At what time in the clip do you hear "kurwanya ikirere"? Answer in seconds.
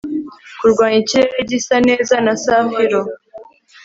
0.59-1.39